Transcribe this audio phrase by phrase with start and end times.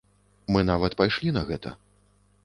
[0.53, 1.75] Мы нават пайшлі на гэта.